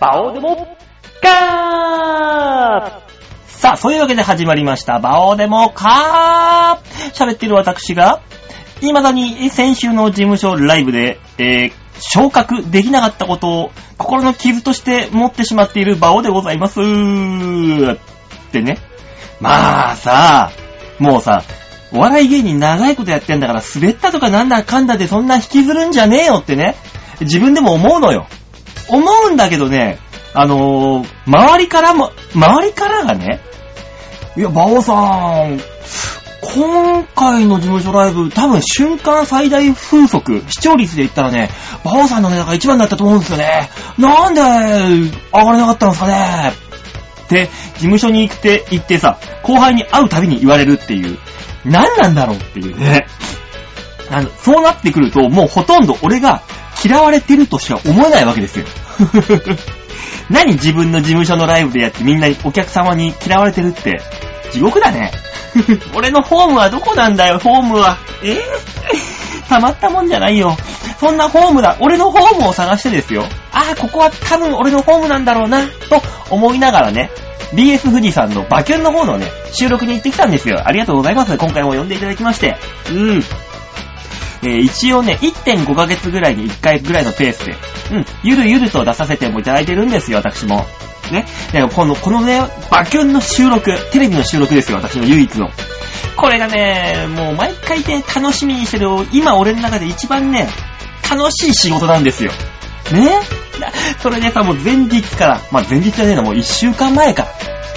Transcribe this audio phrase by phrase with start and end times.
[0.00, 0.76] バオでも、
[1.22, 3.04] ガー
[3.46, 4.98] さあ、そういうわけで始まりました。
[4.98, 8.20] バオでもかー喋ってる私が、
[8.80, 16.80] 未だに先週の事務所ライブで、えー、昇格できなかったことを心の傷として持ってしまっているバオでございます。
[16.80, 16.84] っ
[18.50, 18.78] てね。
[19.40, 20.50] まあさ、
[20.98, 21.42] もうさ、
[21.92, 26.74] お笑い芸人長いことやってんだから滑ったとかなんだかんだでそんな引きずるんじゃねえよってね。
[27.20, 28.26] 自分でも思うのよ。
[28.88, 29.98] 思うんだけどね、
[30.34, 33.40] あのー、周りからも、周りからがね、
[34.36, 34.94] いや、バオさ
[35.46, 35.60] ん、
[36.40, 41.48] 今回の事務所ライブ、多分瞬間最大風速、視聴率で言ったらね、
[41.84, 43.70] バオさんのネタが一番だったと思うんですよね。
[43.98, 46.52] なんで上がれなかったんですかね
[47.24, 51.18] って、事務所に行って、行ってさ、後輩に会うたびに言われるっていう、
[51.64, 53.06] 何なんだろうっていうね。
[54.10, 56.42] あの、そうなってくると、もうほとんど俺が
[56.84, 58.66] 嫌われてるとしか思えないわけですよ。
[60.30, 64.00] 何自分の事務所のライブでやってみんなにお客様に嫌われてるって。
[64.52, 65.12] 地獄だね。
[65.94, 67.98] 俺のホームはどこなんだよ、ホームは。
[68.22, 68.34] え？
[68.34, 68.38] ぇ、
[69.48, 70.56] たまったもんじゃないよ。
[70.98, 71.76] そんなホームだ。
[71.80, 73.24] 俺のホームを探してですよ。
[73.52, 77.10] ああ、ここは多分俺のホームなんだろうな、と思いながらね、
[77.52, 80.62] BS 富士さんのバキュンの方のね、収録に行ってきたんですよ。
[80.64, 81.36] ありがとうございます。
[81.36, 82.56] 今回も呼んでいただきまして。
[82.90, 83.24] うん。
[84.44, 87.52] えー一応ね、1.5ヶ月ぐらいに1回ぐらいのペースで、
[87.92, 90.66] うん、ゆるゆると出させてもいただいてるんですよ、私も。
[91.10, 91.26] ね。
[91.52, 95.50] でこの、このね、バキュンの収録、テレビの収録ですよ、私の唯一の。
[96.16, 100.48] これがね、もう毎回ね、楽しみにしてる、今俺の中で一番ね、
[101.10, 102.32] 楽しい仕事なんですよ。
[102.92, 103.20] ね
[104.02, 107.26] それでさ、もう前日から、まあ前日じゃねえな、もう一週間前か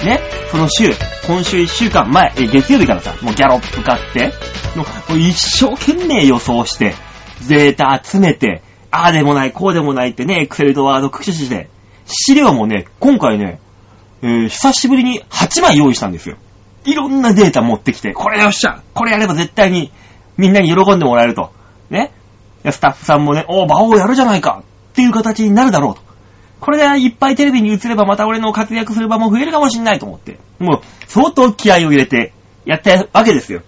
[0.02, 0.92] ら、ね、その週、
[1.26, 4.32] 今週一週間前、え月曜日からさ、もうギャロップ買って、
[4.78, 6.94] もうもう一生懸命予想して、
[7.48, 11.68] データ集めて、ああでもない、こうでもないってね、エクセルとワード駆使して、
[12.06, 13.60] 資料もね、今回ね、
[14.22, 16.36] えー久しぶりに8枚用意したんですよ。
[16.84, 19.92] いろんなデータ持ってきて、これよっしゃこれやれば絶対に
[20.36, 21.52] みんなに喜んでもらえると。
[21.90, 22.12] ね。
[22.70, 26.00] スタッフさんもね、おー、バオやるじゃないかっていう形になるだろうと。
[26.60, 30.38] これでいっぱいテレビに映ればまた俺の活躍する場も増えるかもしんないと思って。
[30.58, 32.32] もう、相当気合を入れて
[32.64, 33.62] やったわけですよ。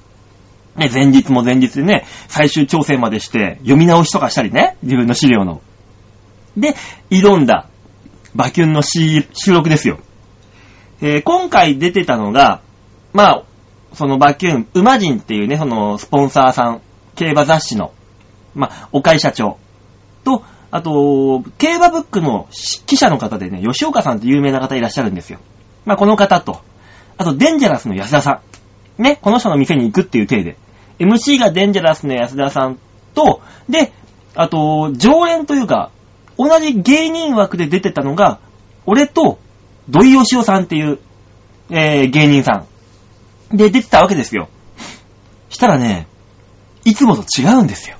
[0.80, 5.60] ね、前日も前日でね、最終調整までして、読み直しとかしたりね、自分の資料の。
[6.56, 6.74] で、
[7.10, 7.68] 挑んだ、
[8.34, 9.98] バキュンの収録ですよ。
[11.02, 12.62] えー今回出てたのが、
[13.12, 13.42] まあ、
[13.92, 16.80] そのバキュン、馬人っていうね、そのスポンサーさん、
[17.14, 17.92] 競馬雑誌の、
[18.54, 19.58] まあ、岡井社長
[20.24, 22.48] と、あと、競馬ブックの
[22.86, 25.40] 記者の方でね、吉岡さんって有名な方いらっしゃるんですよ。
[25.84, 26.62] まあ、この方と、
[27.18, 28.40] あと、デンジャラスの安田さ
[28.98, 29.02] ん。
[29.02, 30.56] ね、この人の店に行くっていう体で。
[31.00, 32.78] MC がデンジャラスの安田さん
[33.14, 33.92] と、で、
[34.34, 35.90] あと、常連というか、
[36.36, 38.38] 同じ芸人枠で出てたのが、
[38.86, 39.38] 俺と、
[39.88, 40.98] 土井善雄さんっていう、
[41.70, 42.64] えー、芸人さ
[43.52, 43.56] ん。
[43.56, 44.48] で、出てたわけですよ。
[45.48, 46.06] したらね、
[46.84, 47.96] いつもと違うんですよ。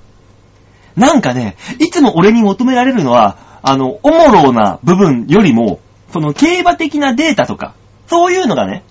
[0.94, 5.80] なんかね、いつも俺に求められるのは、あの、おもろな部分よりも、
[6.12, 7.74] その競馬的なデータとか、
[8.06, 8.84] そういうのがね、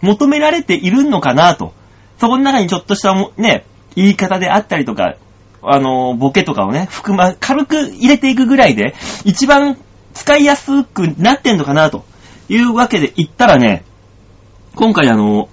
[0.00, 1.72] 求められているのかなと。
[2.20, 3.64] そこの中にちょっとしたね、
[3.96, 5.16] 言い方であったりとか、
[5.62, 8.94] あの、ボケとかをね、含ま、軽く入れていくぐらいで、
[9.24, 9.78] 一番
[10.12, 12.04] 使いやすくなってんのかなと
[12.50, 13.84] いうわけで言ったらね、
[14.74, 15.48] 今回あの、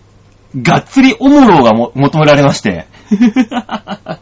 [0.61, 2.88] がっつりおもろうが求められまして。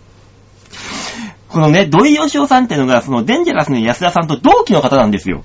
[1.49, 5.43] このね、土井善雄さんっていうのが、そのデンジャラスの安田さんと同期の方なんですよ。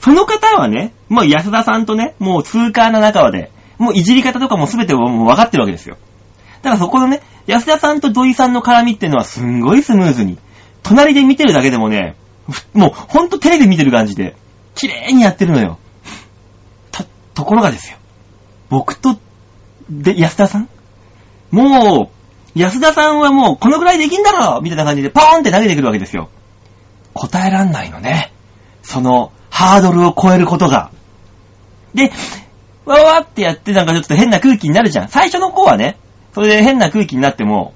[0.00, 5.98] その方はね、もう安田さんとね、もう通過な仲間で、もういじり方とかも全てもう分かってるわけですよ。
[6.66, 10.36] だからそこのね、安田さんと土井さんの絡みっていうのはすんごいスムーズに、
[10.82, 12.16] 隣で見てるだけでもね、
[12.74, 14.34] もうほんとテレビ見てる感じで、
[14.74, 15.78] 綺麗にやってるのよ。
[16.90, 17.04] と、
[17.34, 17.98] ところがですよ。
[18.68, 19.16] 僕と、
[19.88, 20.68] で、安田さん？
[21.52, 22.10] も
[22.56, 26.30] う、安田さんはもうこのぐらいできんだろみたいな感じでポーンって投げてくるわけですよ。
[27.14, 28.32] 答えらんないのね。
[28.82, 30.90] その、ハードルを超えることが。
[31.94, 32.10] で、
[32.84, 35.08] わわってやってなんかちょっと変な空気になるじゃん。
[35.08, 35.96] 最初の子はね、
[36.36, 37.72] それで変な空気になっても、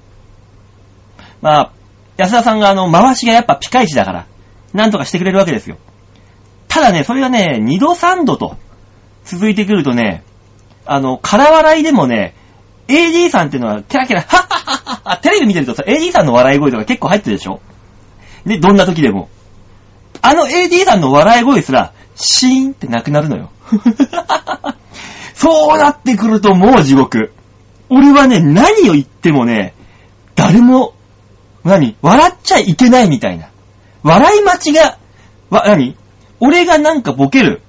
[1.41, 1.71] まあ、
[2.17, 4.27] 安田さんがあの、回しがやっぱピカイチだから、
[4.71, 5.77] なんとかしてくれるわけですよ。
[6.67, 8.57] ただね、それがね、二度三度と
[9.25, 10.21] 続いてくるとね、
[10.85, 12.35] あの、空笑いでもね、
[12.87, 17.61] AD さんっていうのは、キラキラ、はっはっはっはっは、テレビ見てるとさ、AD さんの笑い声とか結構入ってるでしょ？
[18.45, 19.29] で、どんな時でも。
[20.21, 23.49] あの AD さんの笑い声すら、シーンってなくなるのよ。
[25.33, 27.33] そうなってくるともう地獄。
[27.91, 29.73] 俺はね、何を言ってもね、
[30.35, 30.93] 誰も、
[31.65, 33.49] 何笑っちゃいけないみたいな。
[34.01, 34.97] 笑い待ちが、
[35.49, 35.97] わ、何
[36.39, 37.61] 俺がなんかボケる。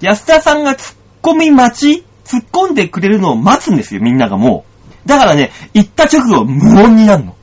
[0.00, 4.66] 安田さんが突っ込み待ち突っ込んでくれるのを待つんですよ、みんながも
[5.06, 5.08] う。
[5.08, 7.36] だからね、行った直後無音になるの。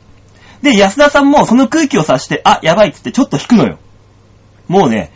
[0.61, 3.79] で、安田さんもその空気を察して、あ、やばいっつってちょっと引くのよ。
[4.67, 5.13] もうね、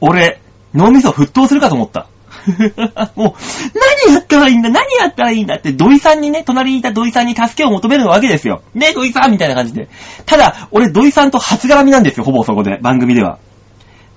[0.00, 0.40] 俺、
[0.74, 2.06] 脳みそ沸騰するかと思った。
[3.16, 8.62] もう、何やったらいいんだ何やったらいいんだって土井さんにね、隣にいた土井さんに助けを求めるわけですよ。
[8.74, 9.88] ね土井さんみたいな感じで。
[10.26, 13.38] ただ、俺土井さんと初絡みなんですよ、ほぼそこで、番組では。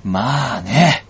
[0.03, 1.05] まあね、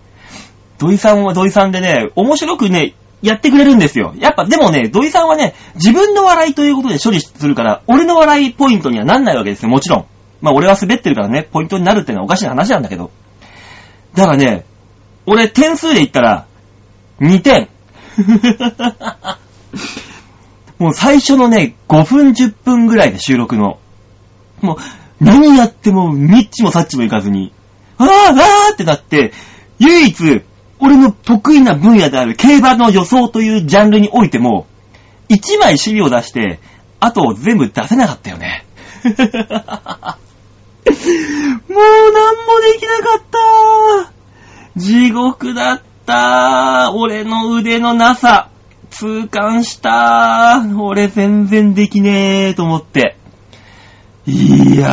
[0.78, 4.14] 土井さんは土井さんでね、面白くね、やってくれるんですよ。
[4.18, 10.06] やっぱ、でもね、土井さんはね、自分の笑いということで処理するから、俺の笑いポイントにはなんないわけですよ、もちろん。
[10.42, 13.10] まあ俺は滑ってるからね、ポイントになるってのはおかしな話なんだけど。
[14.14, 14.64] だからね、
[15.26, 16.46] 俺点数で言ったら、
[17.20, 17.68] 2点。
[20.78, 23.78] もう最初のね、5分10分ぐらいで収録の。
[24.60, 24.76] もう、
[25.20, 27.52] 何やっても、ミッチもサッチもいかずに、
[27.98, 29.32] あーあーってなって、
[29.78, 30.42] 唯一、
[30.78, 34.66] 俺の得意な分野である競馬の予想というジャンルにおいても、
[35.30, 36.60] 1枚資料出して、
[37.00, 38.66] あと全部出せなかったよね。
[40.86, 40.94] もう
[42.12, 43.38] 何もできなかった
[44.76, 48.50] 地獄だった俺の腕のなさ。
[48.90, 53.16] 痛感した俺全然できねえと思って。
[54.26, 54.90] いやー、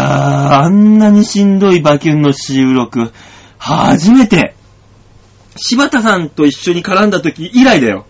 [0.63, 3.11] あんなにしんどいバキュンの収録、
[3.57, 4.55] 初めて。
[5.55, 8.05] 柴田さんと一緒に絡んだ時以来だよ。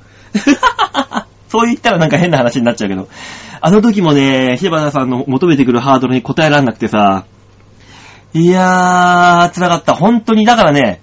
[1.47, 3.07] そう言ったらなんか変な話になっちゃうけど。
[3.61, 7.25] あの時もね、柴田さんの求めてくるハードルに答えられなくてさ。
[8.33, 9.94] いやー、辛かった。
[9.94, 10.45] 本当に。
[10.45, 11.01] だからね、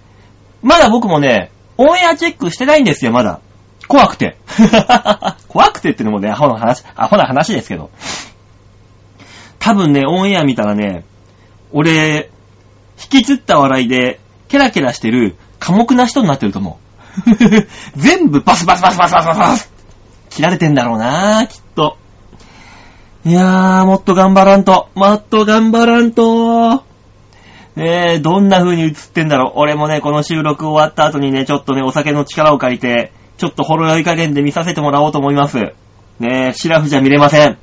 [0.62, 1.50] まだ僕もね、
[1.82, 3.40] オンエアチェックしてないんですよ、まだ。
[3.88, 4.36] 怖くて。
[5.48, 7.90] 怖くてってのもね、アホな話、アホな話ですけど。
[9.58, 11.04] 多分ね、オンエア見たらね、
[11.72, 12.30] 俺、
[13.02, 16.78] 引きつった笑いで、ケラケラしてる、寡黙な人になってると思
[17.26, 17.66] う。
[17.96, 19.72] 全部バスバスバスバスバスバスバス
[20.28, 21.96] 切られてんだろうなぁきっと。
[23.24, 24.90] いやー、もっと頑張らんと。
[24.94, 26.89] もっと頑張らんと。
[27.80, 29.60] ねえ、どんな風に映ってんだろう。
[29.60, 35.56] 俺もね、この収録終わった後にね、ちょっとね、お酒の力を借りて、ちょっとほろ酔い加減で見させてもらおうと思います。
[36.18, 37.48] ねえ、シラフじゃ見れません。
[37.48, 37.56] いや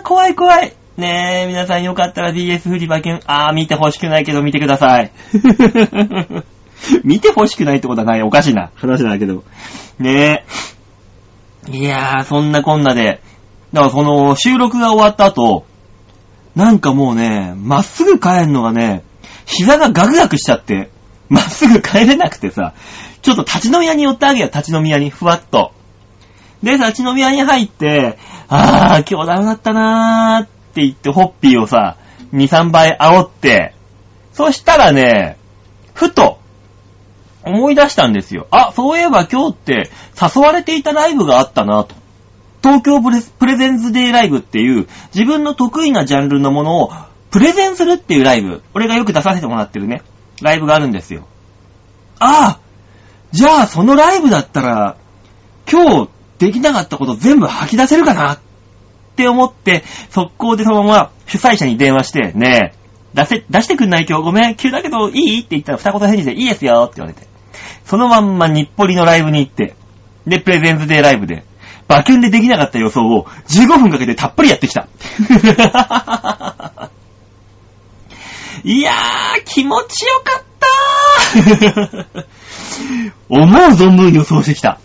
[0.00, 0.74] ー、怖い怖い。
[0.98, 5.10] ねえ、皆さんよかったら DS フリバケン、あー、見て欲しくないけど見てください。
[7.04, 8.22] 見て欲しくないってことはない。
[8.22, 8.70] おかしいな。
[8.74, 9.44] 話だけど。
[9.98, 10.44] ね
[11.70, 11.72] え。
[11.72, 13.22] いやー、そんなこんなで。
[13.72, 15.64] だからその、収録が終わった後、
[16.54, 19.02] なんかもうね、まっすぐ帰るのがね、
[19.46, 20.90] 膝がガクガクしちゃって、
[21.28, 22.74] まっすぐ帰れなくてさ、
[23.22, 25.72] ちょっと立ち飲み屋に寄ってあげよ、立ち飲み屋に、ふわっと。
[26.62, 28.18] で、立ち飲み屋に入って、
[28.48, 31.96] あー、今日ダメだったなーって言って、ホッピーをさ、
[32.32, 33.74] 2、3倍煽って、
[34.32, 35.38] そしたらね、
[35.94, 36.38] ふと、
[37.44, 38.46] 思い出したんですよ。
[38.50, 39.90] あ、そういえば今日って
[40.20, 41.94] 誘われていたライブがあったなと。
[42.62, 46.90] 東京プレゼンズデイライブっていう自分の得意なジャンルのものを
[47.30, 48.62] プレゼンするっていうライブ。
[48.74, 50.02] 俺がよく出させてもらってるね。
[50.42, 51.26] ライブがあるんですよ。
[52.18, 52.60] ああ
[53.32, 54.96] じゃあそのライブだったら
[55.70, 58.34] 今日できなかったこと全部吐き出せるかな？
[58.34, 58.38] っ
[59.14, 62.78] て思って、速攻でそのまま主催者に電話して、ねえ、
[63.14, 64.24] 出せ、出してくんない今日？
[64.24, 65.40] ごめん、急だけどいい？
[65.40, 67.26] って言ったら二言返事でいいですよって言われて。
[67.84, 69.74] そのまんま日暮里のライブに行って、
[70.26, 71.44] で、プレゼンズデーライブで、
[71.88, 74.88] 馬券でできなかった予想を15分かけてたっぷりやってきた。
[78.64, 82.24] いやー、気持ちよかったー
[83.28, 84.78] 思う存分予想してきた。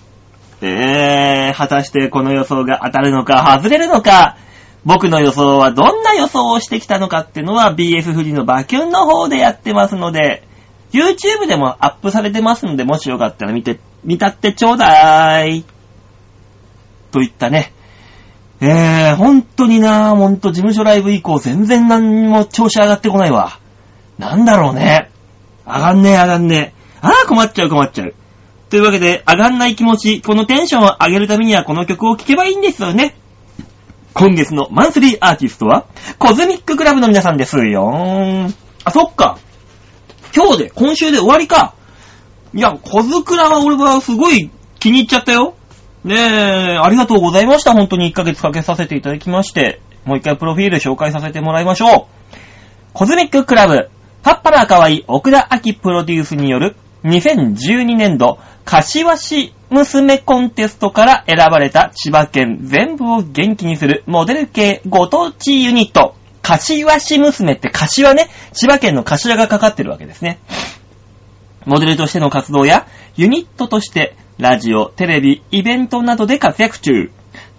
[0.62, 4.38] えー、果たしてこの予想が当たるのか外れるのか、
[4.84, 10.48] 僕の予想はどんな予想をしてきたのかってのは BS 富士のバキュンの方でやってますので、
[10.92, 15.66] YouTube でもアップされてますので、もしよかったら見て、見たってちょうだい。
[17.18, 17.74] といったね。
[18.62, 23.60] えー、ほんとになぁほんと事務所ライブ以降全然何も調子上がってこないわ。
[24.20, 25.10] なんだろうね。
[25.66, 26.74] 上がんねえ上がんねえ。
[27.02, 28.14] ああ、困っちゃう困っちゃう。
[28.70, 33.16] というわけで、上がんない気持ち、このテンションを上げるためにはこの曲を聴けばいいんですよね。
[34.14, 35.88] 今月のマンスリーアーティストは、
[36.20, 39.40] コズミッククラブの皆さんですよーんあ、そっか。
[40.36, 41.74] 今日で、今週で終わりか。
[42.54, 45.57] いや、コズクラは俺はすごい気に入っちゃったよ。
[46.08, 47.74] で、ありがとうございました。
[47.74, 52.36] 本当に1ヶ月かけさせていただきまして、もう一回プロフィール紹介させてもらいましょう。
[52.94, 53.90] コズミッククラブ、
[54.24, 70.40] パッパラーかわいい奥田明プロデュースによる2012年度、柏市娘コンテストから選ばれた千葉県全部を元気にするモデル系ご当地ユニット、柏市娘って柏ね、千葉県の柏がかかってるわけですね。
[71.66, 72.88] モデルとしての活動や、
[73.18, 77.10] ユニットとしてラジオ、テレビ、イベントなどで活躍中。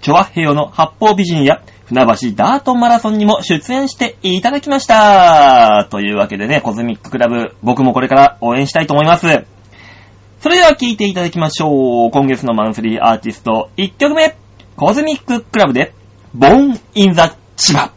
[0.00, 5.88] チョアヘヨの八方美人や、船橋ダートマラソンにも出演していただきました。
[5.90, 9.26] というわけでね、コズミッククラブ、僕もこれから応援したいと思います。
[10.38, 12.10] それでは聴いていただきましょう。
[12.12, 14.36] 今月のマンスリーアーティスト、1曲目、
[14.76, 15.94] コズミッククラブで、
[16.32, 17.90] Born in the チバ。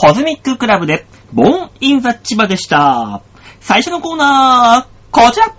[0.00, 3.20] コズミッククラブで、ボーンインザ千葉でした。
[3.58, 5.52] 最初のコーナー、こちら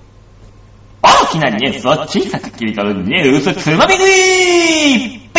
[1.02, 5.20] 大きなニュースを小さく切り取るニュースつまみ食い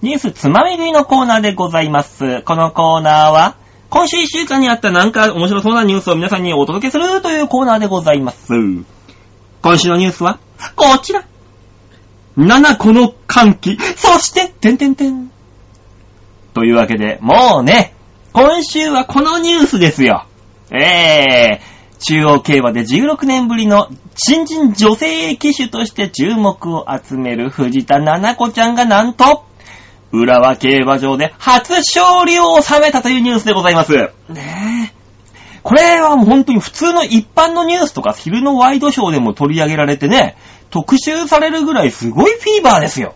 [0.00, 2.40] ニュースつまみ食いのコーナーでございます。
[2.40, 3.58] このコーナーは、
[3.94, 8.52] 今週1週間にあったなんか面白そうなニュースを皆さんにお届けするというコーナーでございます。
[9.62, 10.40] 今週のニュースは、
[10.74, 11.24] こちら。
[12.36, 15.30] 7個の歓喜、そして、てんてんてん。
[16.54, 17.94] というわけで、もうね、
[18.32, 20.26] 今週はこのニュースですよ。
[20.72, 29.44] えー、中央競馬で16年ぶりの新人女性騎手として注目を集める藤田七子ちゃんがなんと、
[30.14, 33.92] 浦和競馬場で初勝利を収めたというニュースでございます。
[33.92, 34.94] ねえ。
[35.62, 40.36] これはもう本当に普通の一般のニュースとか昼のワイドショーでも取り上げられてね、
[40.70, 43.14] 特集されるぐらいすごいフィーバーですよ。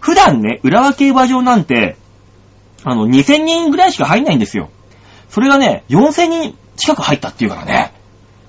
[0.00, 1.96] 普段ね、浦和競馬場なんて、
[2.82, 4.70] あの、2000人ぐらいしか入んないんですよ。
[5.28, 7.92] それがね、4000人近く入ったっていうからね。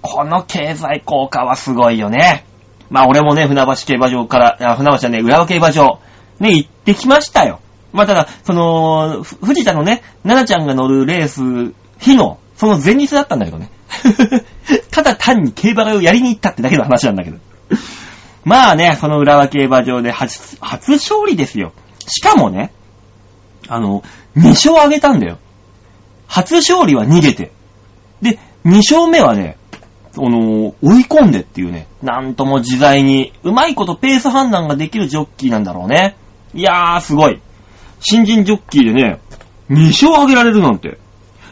[0.02, 2.46] この経済効果はすごいよね。
[2.90, 6.00] まあ俺もね、船橋競馬場から、あ船橋はね、浦和競馬場、
[6.40, 7.60] ね、行ってきましたよ。
[7.94, 13.70] まあただ、その、藤田のね、奈々ちゃんが乗るレース、日の、その前日だったんだけどね。
[14.92, 17.38] ただ単に競馬をやりに行ったってだけの話なんだけど。
[18.44, 21.74] まあね、その浦和競馬場で初、初勝利ですよ。
[22.08, 22.72] しかもね、
[23.68, 24.04] あの、
[24.38, 25.38] 2勝あげたんだよ。
[26.28, 27.52] 初勝利は逃げて。
[28.22, 29.58] で、2勝目はね、
[30.18, 36.16] あの、追い込んでっていうね、なんとも自在に、うまいことペース判断ができるジョッキーなんだろうね。
[36.54, 37.42] いやー、すごい。
[38.00, 39.20] 新人ジョッキーでね、
[39.70, 40.98] 2勝あげられるなんて。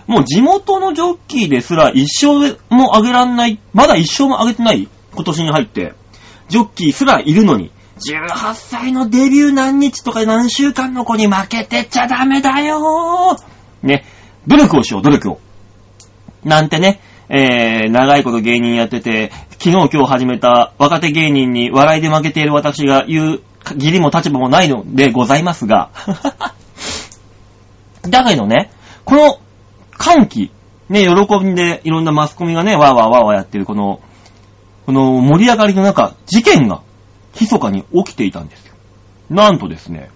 [0.08, 5.93] もう地元のジョッキーですら1勝もあげらんない、まだ1勝もあげてない今年に入って、
[6.47, 13.38] ジョッキーすらいるのに、18歳のデビュー何日とか何週間の子に負けてちゃダメだよ。
[13.84, 14.05] ーね、
[14.47, 15.39] 努力をしよう、努力を。
[16.43, 23.41] なんてね、えー、長いこと芸人やってて、昨日今日始めた若手芸人に笑いで負けている私が言う
[23.73, 25.89] 義理も立場もないのでございますが、
[28.08, 28.71] だけどね、
[29.04, 29.39] この
[29.91, 30.51] 歓喜、
[30.89, 34.01] ね、喜んでいろんなマスコミがね、わーわーわーわーやってるこの、
[34.86, 36.82] この盛り上がりの中、事件が
[37.39, 38.75] 密かに起きていたんですよ。
[39.30, 40.10] なんとですね、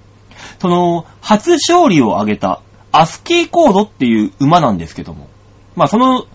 [0.59, 5.27] その、初勝利を挙げたアスキーコードっていう馬なんですけども、
[5.75, 6.25] まあその、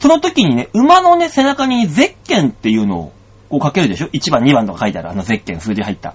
[0.00, 3.12] その時にね、馬のね、背中にゼッケンっていうのを
[3.48, 6.14] こうかけるでしょ ?1 番、2番とか書いてあるあのゼッケン、数字入った。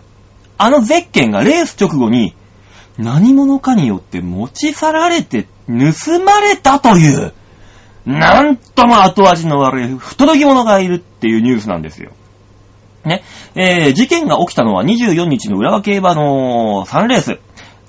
[0.58, 2.36] あのゼッケンがレース直後に
[2.98, 7.34] 何者かによって持ち去られて盗まれたという、
[8.06, 12.12] なんとも後味の悪い不届き者がいるっていうニュースなんですよ。
[13.06, 13.24] ね。
[13.56, 17.40] えー、事件が起きたのは24日の浦和競馬の3レース。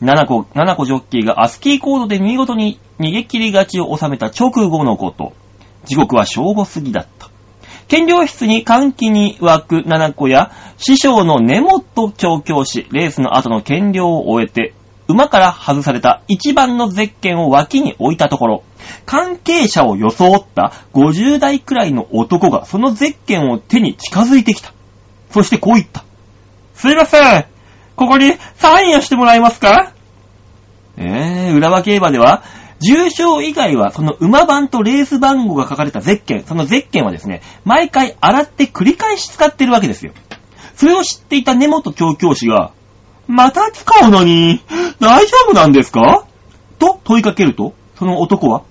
[0.00, 5.32] 7個、7個ジョッキーがアスキーコードで見事に逃げ切り勝ちを収めた直後のこと。
[5.86, 7.30] 時刻は正午過ぎだった。
[7.88, 14.74] 検量室に歓喜に湧く7個や、師匠の根本調教師、レースの後の検量を終えて、
[15.08, 18.62] 馬から外された一番のゼッケンを脇に置いたところ、
[19.06, 24.74] 関係者を装った50代くらいの男がそのゼッケンを手に近づいてきた。
[25.30, 26.04] そしてこう言った。
[26.74, 27.46] すいません。
[27.96, 29.94] ここにサインをしてもらえますか？
[30.98, 32.42] えー、浦和競馬では、
[32.80, 40.12] 重賞以外はその馬番とレース番号が書かれたゼッケン、そのゼッケンはですね、毎回洗って繰り返し使ってるわけですよ。
[40.76, 42.72] それを知っていた根本調教師が、
[43.26, 44.62] また使うのに、
[45.00, 46.24] 大丈夫なんですか？
[46.78, 48.62] と問いかけると、その男は、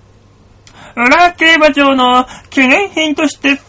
[0.96, 3.60] 浦和競馬場の記念品として、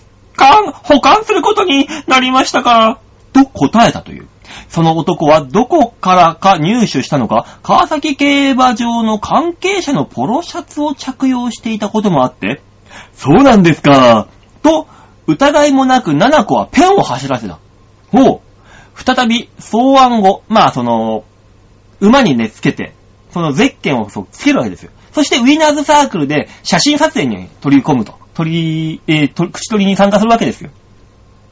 [0.84, 3.02] 保管することになりましたか？
[3.34, 4.28] と答えたという。
[4.68, 12.62] その男はどこからか入手したのか、川崎競馬場の関係者のポロシャツを着用していたこともあって、
[13.14, 14.28] そうなんですか。
[14.62, 14.88] と、
[15.28, 17.60] 疑いもなく7個はペンを走らせた。
[18.12, 18.40] ほう。
[18.96, 21.24] 再び、草案後、まあその、
[22.00, 22.94] 馬にね、つけて、
[23.32, 24.92] そのゼッケンをそうつけるわけですよ。
[25.12, 28.16] そしてウィナーズサークルで写真撮影に取り込むと。
[28.34, 30.72] 取り、えーと口取りに参加するわけですよ。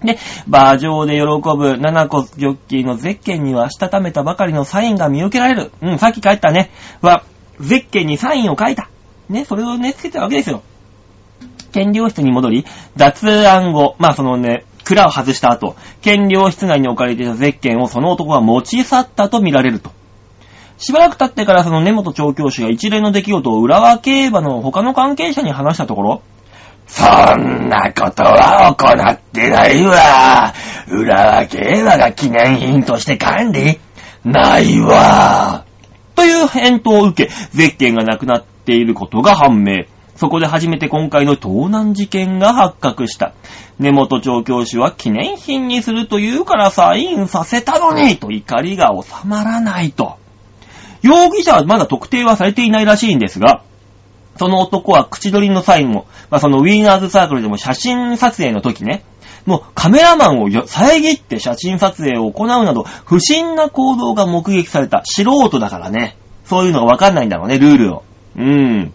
[0.04, 5.72] で、馬上で喜ぶ7個ジョッキーのゼッケンにはしたためたばかりのサインが見受けられる。
[5.82, 6.70] うん、さっき書いたね。
[7.02, 7.24] は、
[7.60, 8.90] ゼッケンにサインを書いた。
[9.30, 10.62] ね、それをね、つけてたわけですよ。
[11.72, 19.92] 検量室に戻り、雑案後、まあそのね、蔵を外した後、検量室内に置かれていたゼッケンをその男が持ち去ったと見られると。
[20.78, 26.22] しばらく経ってからその根本調教師が一連の出来事を浦和競馬の他の関係者に話したところ、
[26.88, 27.04] そ
[27.36, 30.54] んなことは行ってないわ。
[30.88, 33.80] 浦和競馬が記念品として管理
[34.24, 35.66] ないわ。
[36.16, 39.86] という返答を受け、ゼッケンがなくなっていることが判明。
[40.16, 43.34] そこで初めて今回の盗難事件が発覚した。
[43.78, 50.18] 根本調教師は記念品にするというからサインさせたのにと怒りが収まらないと。
[51.04, 53.62] 容疑者はまだ特定はされていないらしいんですが、
[54.38, 59.04] その男は口取りの際も、まあ、そのウィーナーズサークルでも写真撮影の時ね、
[59.46, 65.04] もうカメラマンを遮って写真撮影を行うなど、不審な行動が目撃された。
[65.06, 66.18] 素人だからね。
[66.44, 68.04] そういうのがわかんないんだろうね、ルールを。
[68.36, 68.94] うーん。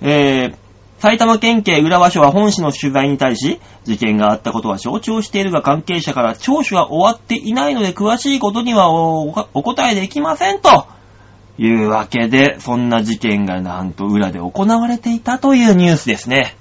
[0.00, 0.54] えー、
[0.98, 9.32] 埼玉県警浦和署は本市の取材に対し、事件があったことは承知をしているが関係者から聴取は終わっていないので詳しいことにはお
[9.64, 10.86] 答えできませんと。
[11.58, 16.56] いうわけで、そんな事件がなんと裏で行われていたというニュースですね。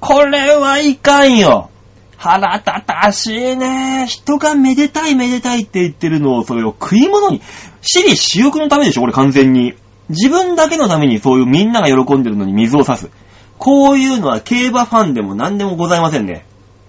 [0.00, 1.70] これはいかんよ。
[2.16, 4.06] 腹立たしいね。
[4.08, 7.42] 人がめでたいめでたいって言ってるのを、それを食い物に、
[7.82, 9.74] 私利私欲のためでしょこれ完全に。
[10.08, 13.10] 自分だけのためにそういうみんなが喜んでるのに水を差す。
[13.58, 16.44] こういうのは競馬ファンでも何でもございませんね。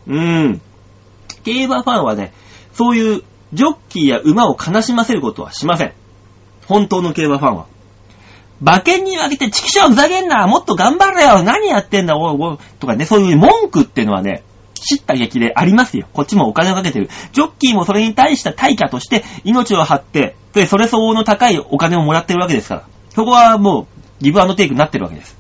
[0.08, 0.62] うーん。
[1.44, 2.34] 競馬ファンはね、
[2.74, 5.94] そういうジョッキーや馬を悲しませることはしません。
[6.67, 7.65] 本当の競馬ファンは？
[8.62, 16.08] 馬券に分けて、チキショーふざけんなもっと頑張れよ何やってんだおいおいとかね、そういう文句っていうのはね、知った激でありますよ。
[16.13, 17.10] こっちもお金をかけてる。
[17.34, 22.88] ジョッキーもそれに対した対価として命を張って、で、それ相応の高いお金をもらってるわけですから。
[23.10, 25.38] そこはもう、ギブアンドテイクになってるわけです。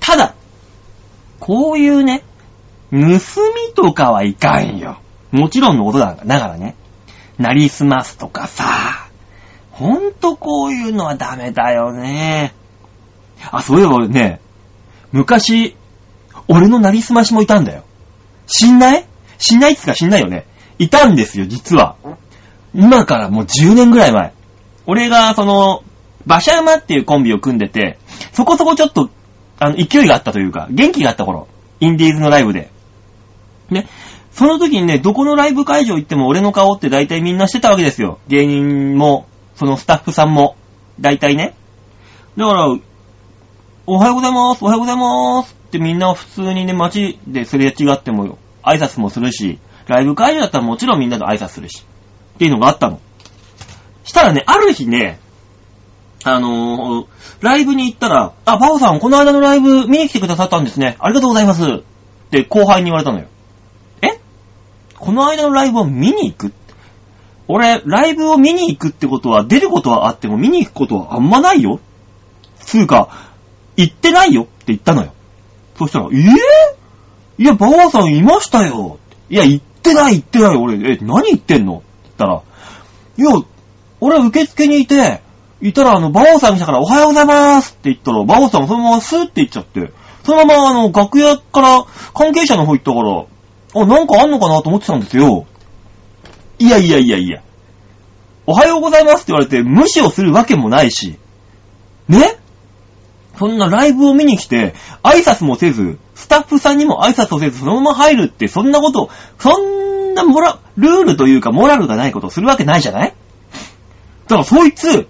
[0.00, 0.34] ただ、
[1.38, 2.24] こういうね、
[2.90, 3.18] 盗み
[3.74, 4.98] とかはいかんよ。
[5.30, 6.74] もちろんのことだながらね。
[7.38, 9.09] なりすますとかさ、
[9.80, 12.52] ほんとこういうのはダメだよね。
[13.50, 14.38] あ、そういえば俺ね、
[15.10, 15.74] 昔、
[16.48, 17.84] 俺のなりすましもいたんだよ。
[18.46, 19.06] 知んない？
[19.38, 20.44] 知んないっつか知んないよね。
[20.78, 21.96] いたんですよ、実は。
[22.74, 24.34] 今からもう10年ぐらい前。
[24.86, 25.82] 俺が、その、
[26.26, 27.98] 馬車馬っていうコンビを組んでて、
[28.32, 29.08] そこそこちょっと、
[29.58, 31.48] あの、勢いがあったというか、元気があった頃、
[31.80, 32.70] インディーズのライブで。
[33.70, 33.88] ね、
[34.30, 38.18] その時にね、どこのライブ会場行っても俺の顔って大体みんなしてたわけですよ。
[38.28, 39.26] 芸人も、
[39.60, 40.56] そのスタッフさんも、
[41.00, 41.54] 大体ね。
[42.38, 42.66] だから、
[43.86, 51.84] おはようございます、おはようございますってみんな普通にね、街ですれ違っても挨拶もするし、ライブ会場だったらもちろんみんなと挨拶するし、
[52.36, 53.00] っていうのがあったの。
[54.02, 55.20] したらね、ある日ね、
[56.24, 57.06] あのー、
[57.42, 60.96] ライブに行ったら、あ、バオさん、この間のライブ見に来てくださったんですね。
[61.00, 61.66] ありがとうございます。
[61.66, 61.66] っ
[62.30, 63.26] て後輩に言われたのよ。
[64.00, 64.18] え？
[64.98, 66.54] この間のライブを見に行く？
[67.50, 71.80] 俺、ライブを見に行くってことは、出ることはあっても見に行くことはあんまないよ。
[72.60, 73.08] つうか、
[73.76, 75.12] 行ってないよって言ったのよ。
[75.76, 78.98] そしたら、えぇ、いや、バオさんいましたよ。
[79.28, 81.78] いや、行ってない行ってない俺、え、何言ってんの？
[81.78, 82.42] って言ったら、
[83.16, 83.46] いや、
[84.00, 85.22] 俺受付にいて、
[85.62, 89.92] いたらあの、バオさん来たからおはようございますって言ったら、バオさんそのままスーって言っちゃって、
[90.24, 91.84] そのままあの、楽屋から
[92.14, 95.46] 関係者の方行ったから、あ、なんかあんのかなと思ってたんですよ。
[96.60, 97.42] いやいやいやいや。
[98.46, 101.18] おはようございますって言われて無視をするわけもないし。
[102.06, 102.36] ね？
[103.38, 113.14] そんなライブを見に来て、挨拶もせず、スタッフさんにも挨拶をせず、そのまま入るって、そんなこと、そんなモラ、ルールというかモラルがないことをするわけないじゃない？
[114.28, 115.08] だからそいつ、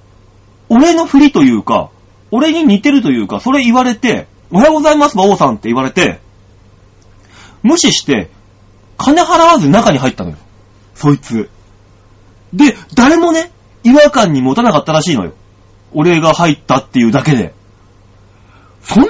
[0.68, 1.90] 俺の振りというか、
[2.30, 6.20] 俺に似てるというか、それ言われて、おはようございます、馬王さんって言われて、
[7.64, 8.30] 無視して、
[8.96, 10.36] 金払わず中に入ったのよ。
[11.00, 11.48] そいつ。
[12.52, 13.50] で、誰もね、
[13.84, 15.32] 違和感に持たなかったらしいのよ。
[15.92, 17.54] 俺が入ったっていうだけで。
[18.82, 19.08] そんな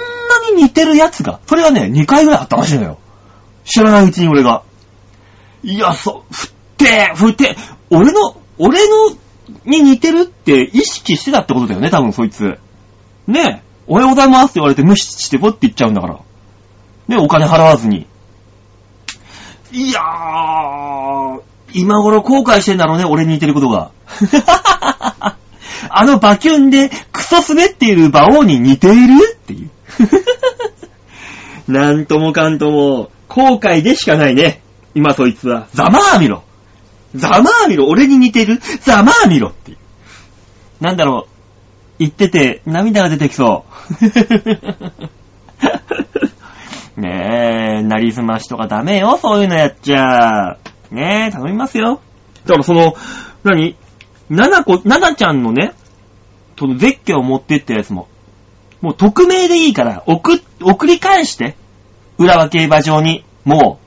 [0.55, 2.98] に似てるやつが、それがね、2回ぐらいあったらしいのよ。
[3.64, 4.62] 知らないうちに俺が。
[5.64, 7.57] いや、そ、振って、振って、
[7.90, 9.11] 俺の、俺の、
[9.64, 12.61] に似てるって意識してたってことだよね、多分そいつ。
[13.26, 16.20] ねえ、おはようございますって言われて無視してポッて言っちゃうんだから。
[17.09, 18.07] ねお金払わずに。
[19.72, 21.42] いやー、
[21.73, 23.91] 今頃後悔してんだろうね、俺に似てることが。
[25.89, 29.71] あのバキュンでクソ滑っている馬王に似ているっていう。
[31.73, 34.61] なんともかんとも、後悔でしかないね。
[34.95, 35.69] 今そいつは。
[35.73, 36.43] ざまあみろ。
[37.15, 37.87] ざまあみろ。
[37.87, 39.77] 俺に似てるざまあみろっていう。
[40.81, 41.31] なんだろう。
[42.01, 43.65] 言ってて涙が出てきそ
[44.01, 44.05] う。
[47.01, 50.59] ねえ、なりすましとかダメよ、そういうのやっちゃ。
[50.90, 52.00] ねえ、頼みますよ。
[52.44, 52.94] だからその、
[53.44, 53.76] 何？
[54.29, 55.74] ななこ、ななちゃんのね、
[56.59, 58.09] そのゼッケンを持ってったやつも、
[58.81, 61.57] もう匿名でいいから、送、送り返して。
[62.18, 63.79] 浦和競馬場に、も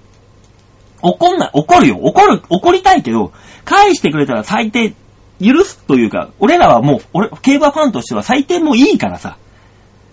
[1.04, 3.32] う、怒んない、怒るよ、怒る、怒りたいけど、
[3.64, 4.94] 返してくれたら最低、
[5.40, 9.38] 許すというか、俺らはもう、俺、競馬ファンとしては最低もいいからさ、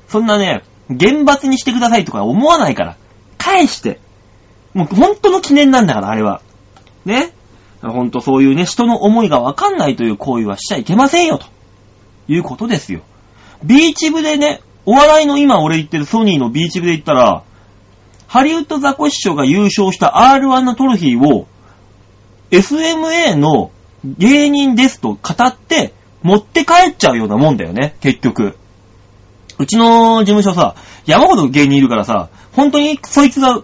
[0.09, 2.97] そんなね、厳罰にしてくださいとか思わないから、
[3.39, 4.01] 返して、
[4.75, 6.43] もう本当の記念なんだから、あれは。
[7.05, 7.33] ね。
[7.83, 11.47] ほんとそういうね、人の思いがわかんないという行為はしちゃいけませんよ、と
[12.29, 13.01] いうことですよ。
[13.65, 17.43] ビーチ部でね、お笑いの今俺言ってるソニーのビーチ部で言ったら、
[18.27, 21.47] ハリウッドザコシショウが優勝した R1 のトロフィーを、
[22.51, 23.71] SMA の
[24.05, 28.57] 芸人ですと語って、持って帰っちゃうようなもんだよね、結局。
[29.59, 30.75] うちの事務所さ、
[31.07, 33.63] 山ほど芸人いるからさ、本当にそいつが、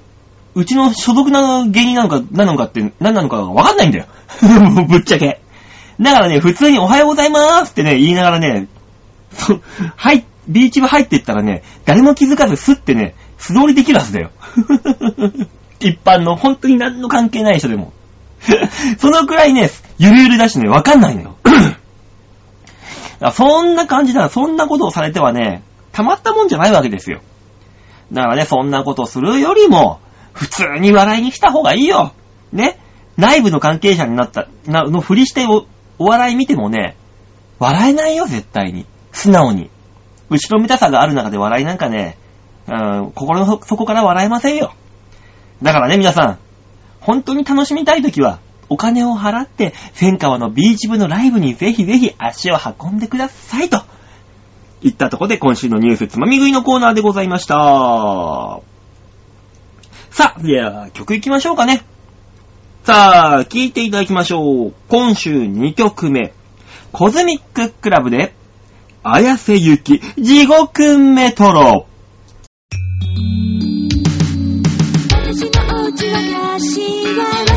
[0.56, 4.06] うちの所属な芸人なのか何なのかって何なのかわかんないんだよ。
[4.88, 5.42] ぶっちゃけ。
[6.00, 8.66] だからね、普通におはようございますってね、言いながらね、
[9.32, 9.60] そ
[9.96, 14.30] はい、ビーチ部入ってったらね、誰も気づかずスッてね、素通りできるはずだよ。
[15.78, 17.92] 一般の本当に何の関係ない人でも。
[18.96, 21.36] そのくらいね、ゆるゆるだしね、わかんないのよ。
[23.32, 27.20] そんな感じだ、そんなことをされてはね、たまったもんじゃないわけですよ。
[28.10, 30.00] だからね、そんなことするよりも、
[30.36, 32.12] 普通に笑いに来た方がいいよ。
[32.52, 32.78] ね？
[33.16, 35.66] 内部の関係者になった、な、のふりしてお、
[35.98, 36.96] お笑い見てもね、
[37.58, 38.84] 笑えないよ、絶対に。
[39.12, 39.70] 素直に。
[40.28, 42.18] 後ろめたさがある中で笑いなんかね、
[42.68, 44.74] うん、心の底から笑えませんよ。
[45.62, 46.38] だからね、皆さん、
[47.00, 53.80] 本当に楽しみたいときは、お金を払って、千川のビーチ部のライブにぜひぜひ足を運んでくださいと。
[54.82, 58.75] 言ったとこで今週のニュースつまみ食いのコーナーでございました。
[60.16, 61.84] さあ、では曲行きましょうかね。
[62.84, 64.74] さあ、聴いていただきましょう。
[64.88, 66.32] 今週2曲目。
[66.90, 68.32] コズミッククラブで、
[69.02, 71.86] 綾瀬ゆき、地獄メトロ。
[75.12, 76.22] 私のお家は
[76.54, 76.86] 柏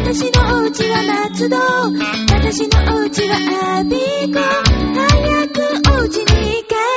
[0.04, 0.98] 私のお家は
[1.30, 3.36] 松戸私のお家は
[3.78, 3.96] アビ
[4.34, 4.40] コ
[5.00, 5.62] 早く
[5.98, 6.89] お家に帰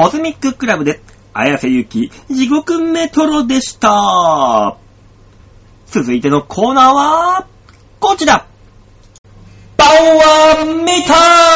[0.00, 1.00] コズミッククラブで、
[1.32, 4.76] 綾瀬ゆき、地獄メトロでした。
[5.86, 7.46] 続いてのコーナーは、
[7.98, 8.46] こちら
[9.76, 11.47] パワーメーター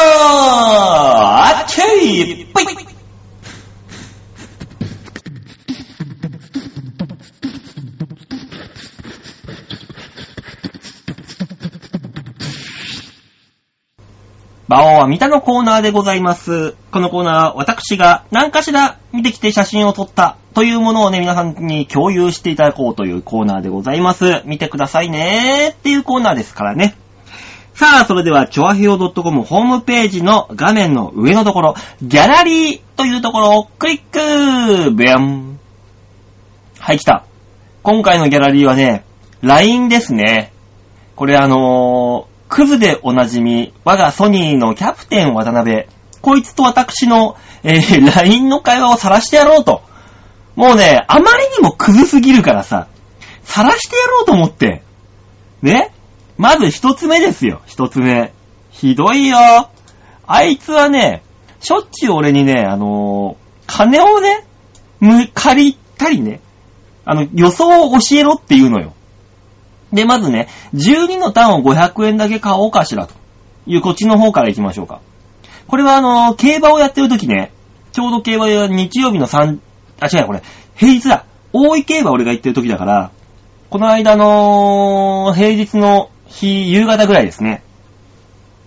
[14.72, 16.76] バオは見たのコーナーでございます。
[16.92, 24.40] このコーナーは私が何かしら見てきて写真を撮ったというものをね、皆さんに共有していただこうというコーナーでございます。
[24.46, 26.96] 見てくださいねーっていうコーナーですからね。
[27.74, 35.58] さあ、それでは、チョアヘオ .com ホームページの画面の上のところ、ギャラリーというところをクリックブヤン
[36.78, 37.26] はい、来た。
[37.82, 39.04] 今回のギャラリーはね、
[39.42, 40.50] LINE ですね。
[41.14, 45.86] これあのー、クズでおなじみ、我がソニーのキャプテン渡辺、
[46.20, 49.80] こいつと私の、えー LINE の会話を晒してやろうと。
[50.54, 52.88] もうね、あまりにもクズすぎるからさ、
[53.42, 54.82] 晒してやろうと思って。
[55.62, 55.94] ね？
[56.36, 58.34] まず一つ目ですよ、一つ目。
[58.70, 59.70] ひどいよ。
[60.26, 61.22] あいつはね、
[61.60, 64.44] しょっちゅう俺にね、あのー金をね、
[65.00, 66.40] む、借りたりね、
[67.06, 68.92] あの、予想を教えろって言うのよ。
[69.92, 73.14] で、まずね、12の単を500円だけ買おうかしらと
[73.66, 75.00] いう、こっちの方から行きましょうか。
[75.66, 77.52] これはあの競馬をやってる時ね、
[77.92, 79.58] ちょうど競馬は日曜日の3、
[80.00, 80.42] あ、違う、これ、
[80.74, 81.24] 平日だ。
[81.52, 83.10] 大井競馬俺が行ってる時だから、
[83.70, 87.62] この間の平日の日、夕方ぐらいですね。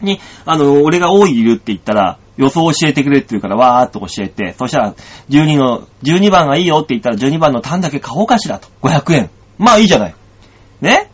[0.01, 4.93] に、あの、俺が大井いるって言ったら、予想教えてくれって言うから、わーっと教えて、そしたら、
[5.29, 8.67] 12の、12番がいいよって言ったら、12番の単だけ買おうかしらと。
[8.81, 9.29] 500円。
[9.57, 10.15] まあいいじゃない。
[10.81, 11.09] ね？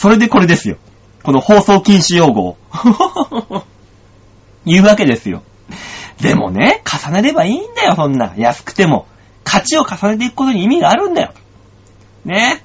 [0.00, 0.78] それでこれですよ。
[1.22, 2.56] この放送禁止用語を。
[4.64, 5.42] 言うわけですよ。
[6.22, 8.32] でもね、重ねればいいんだよ、そんな。
[8.38, 9.06] 安くても。
[9.44, 11.34] 価値を重ねていくことに意味があるんだよ。
[12.24, 12.64] ね。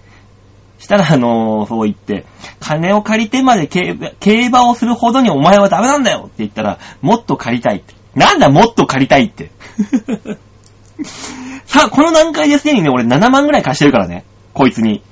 [0.80, 2.26] したら、あのーそう言って、
[2.62, 7.96] 金を借りてまで競馬をするほどにお前はダメなんだよって言ったら、もっと借りたいって。
[8.16, 9.52] なんだ、もっと借りたいって。
[11.68, 14.24] さあ、この段階ですでにね、俺7万ぐらい貸してるからね。
[14.54, 15.04] こいつに。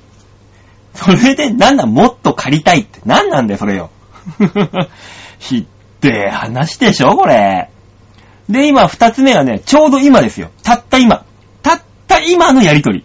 [0.94, 3.02] それで、なんだ、もっと借りたいって。
[3.06, 3.90] なんなんだよ、それよ。
[5.40, 5.66] ひっ
[6.00, 7.70] て話でしょ、これ。
[8.50, 10.52] で、今、二つ目はね、ちょうど今ですよ。
[10.64, 11.26] たった今。
[11.62, 13.04] たった今のやりとり。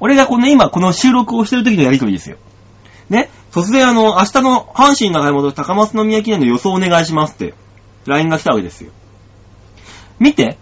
[0.00, 2.36] 俺がこの今、この収録をしてる時のやりとりですよ。
[3.08, 3.28] ね？
[3.52, 7.54] 突然あの、明日の阪神長山と高松宮記念の予想お願いしますって、
[8.06, 8.90] LINE が来たわけですよ。
[10.18, 10.56] 見て。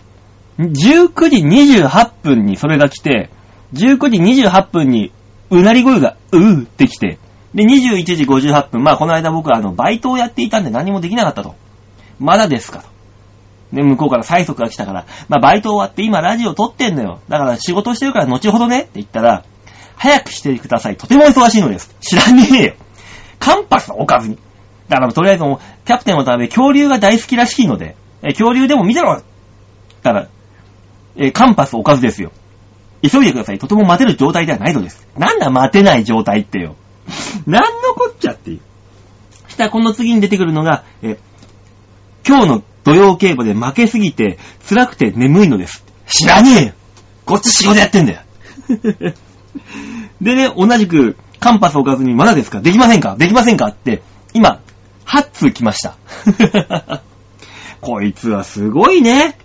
[0.58, 1.36] 19時
[1.78, 3.30] 28分にそれが来て、
[3.72, 5.12] 19時28分に
[5.50, 7.18] うなり声がうーって来て、
[7.54, 11.56] で、21時58分、まあこの間僕はあの、バイトをやっていたんで何もできなかったと。
[12.18, 12.88] まだですかと。
[13.72, 17.20] で、向こうから催促が来たから、まあバイト終わって今ラジオ撮ってんのよ。
[17.28, 19.44] だから仕事してるから後ほどねって言ったら、
[19.96, 20.96] 早くしてください。
[20.96, 21.94] とても忙しいのです。
[22.00, 22.74] 知らねえよ。
[23.38, 24.38] カンパス置かずに。
[24.88, 29.22] だからとりあえずもう、キャプテンのため恐竜が大好きらしいので、え恐竜でも見てろだ
[30.02, 30.28] から、
[31.16, 32.32] えカンパス置かずですよ。
[33.02, 33.58] 急いでください。
[33.58, 35.06] とても待てる状態ではないのです。
[35.16, 36.76] なんだ待てない状態ってよ。
[37.46, 38.60] なんのこっちゃっていう。
[39.48, 41.18] したらこの次に出てくるのが、え、
[42.26, 44.38] 今日の土曜競馬で負けすぎて
[44.68, 45.84] 辛くて眠いのです。
[46.06, 46.72] 知らねえよ
[47.24, 48.20] こっち仕事やってんだよ
[50.20, 52.60] でね、同じく、カンパス置かずにまだですか？
[52.60, 53.16] できませんか？
[53.18, 53.66] できませんか？
[53.68, 54.02] って、
[54.34, 54.60] 今、
[55.06, 55.96] 8通来ました。
[57.80, 59.38] こいつはすごいね。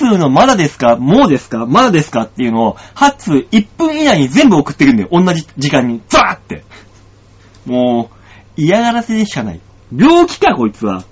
[0.00, 0.96] 通のまだですか？
[0.96, 1.66] もうですか？
[1.66, 2.22] まだですか？
[2.22, 5.08] っていうのを、8通1分以内に全部送ってくんだよ。
[5.12, 6.00] 同じ時間に。
[6.08, 6.64] ザーって。
[7.66, 8.16] もう、
[8.60, 9.60] 嫌がらせでしかない。
[9.94, 11.04] 病気か、こいつは。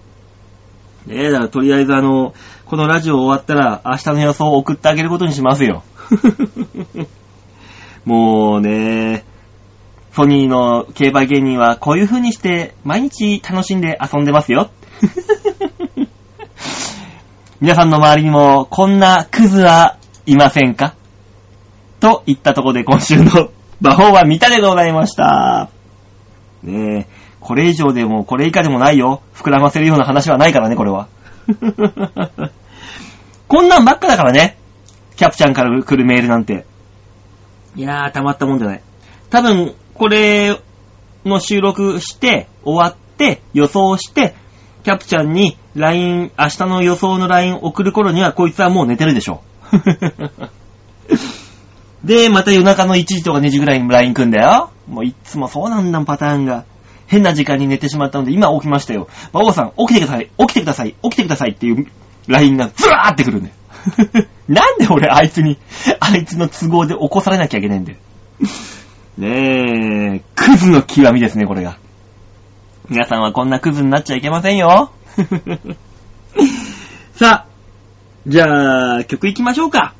[1.06, 2.34] ねえ、だからとりあえずあの、
[2.64, 5.82] このラジオ終わったら、明日の予想を送ってあげることにしますよ。
[8.04, 9.24] もうね、
[10.12, 14.70] ソニーの競馬芸人はこういう風にして毎日楽しんで遊んでますよ。
[17.60, 20.94] 皆さんの周りにもこんなクズはいませんか？
[21.98, 23.50] といったところで今週の
[23.80, 25.68] 馬法は見たでございました。
[26.62, 27.06] ねえ、
[27.40, 29.22] これ以上でもこれ以下でもないよ。
[29.34, 31.08] 膨らませるような話はないからね、これは。
[33.48, 34.56] こんなんばっかだからね。
[35.16, 36.64] キャプちゃんから来るメールなんて。
[37.74, 38.82] いやー、たまったもんじゃない。
[39.30, 40.60] 多分、これ
[41.24, 44.36] の収録して、終わって、予想して、
[44.84, 49.42] キャプちゃんに LINE、明日の予想の LINE 送る頃には、こいつはもう寝てるでしょ。
[52.04, 54.70] で、また夜中の1時とか2時ぐらいに LINE 来んだよ。
[54.88, 56.64] もういつもそうなんだ、パターンが。
[57.06, 59.08] 変な時間に寝てしまったので、今起きましたよ。
[59.32, 61.86] 馬王さん、起きてください、起きてください、起きてくださいっていう
[62.26, 63.54] LINE がズワーってくるんだよ。
[64.48, 65.58] なんで俺あいつに、
[66.00, 67.98] あいつの都合で起こされなきゃいけないんだよ。
[69.16, 71.78] ねえ、クズの極みですね、これが。
[72.88, 74.90] 皆さんはこんなクズになっちゃいけませんよ。
[77.14, 77.46] さあ、
[78.26, 79.94] じゃあ、曲行きましょうか。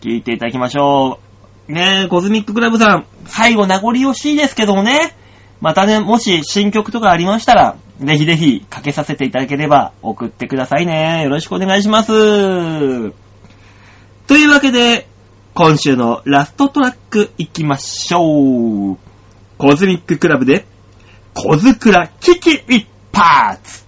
[0.00, 1.20] 聴いていただきましょ
[1.68, 1.72] う。
[1.72, 5.14] ねえ、コズミッククラブさん、最後名残惜しいですけどもね、
[5.60, 11.24] またね、もし新曲とかありましたら、ぜひぜひかけさせていただければ送ってくださいね。
[11.24, 12.08] よろしくお願いします。
[12.08, 12.14] と
[14.36, 15.08] いうわけで、
[15.54, 18.96] 今週のラストトラック行きましょう。
[19.58, 20.64] コズミッククラブで、
[21.34, 23.87] コズクラ危機一発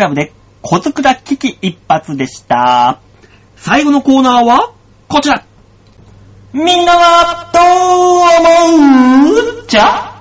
[0.00, 0.32] ラブで
[0.62, 3.00] 小倉危機一発でした。
[3.56, 4.72] 最後のコーナーは、
[5.08, 5.44] こちら。
[6.52, 7.64] みんなは、どう
[8.76, 9.66] 思う？
[9.68, 10.16] じゃ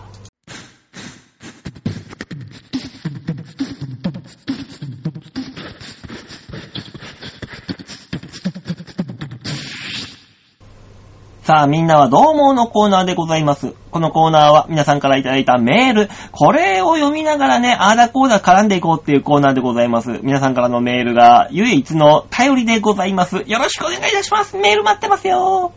[11.44, 13.74] さあ、みんなはどう思うのコーナーでございます。
[13.92, 20.20] このコーナーは皆さんからいただいたメール、これを読みながらね、あーだこーだ絡んでいこうっていうコーナーでございます。
[20.22, 23.44] 皆さんからのメールが唯一の頼りでございます。
[23.48, 24.58] よろしくお願いいたします。
[24.58, 25.72] メール待ってますよ。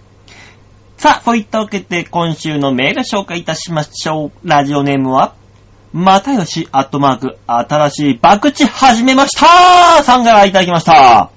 [0.97, 4.33] さあ、そういったわけで今週のメール紹介いたしましょう。
[4.45, 5.35] ラジオネームは、
[5.93, 11.31] またよし、アットマーク、新しい爆地始めましたさんからいただきました。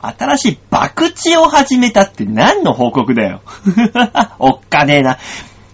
[0.00, 3.42] 新しい爆地を始めたって何の報告だよ。
[4.38, 5.18] おっかねえな。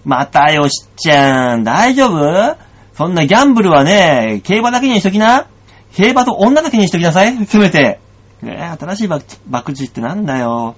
[0.05, 2.57] またよしっちゃん、大丈夫？
[2.93, 5.47] そんなギャンブルはね、競馬だけにしときな。
[5.93, 7.45] 競馬と女だけにしときなさい。
[7.45, 7.99] せめて。
[8.41, 10.75] ねえ、新しい爆地爆地ってなんだよ。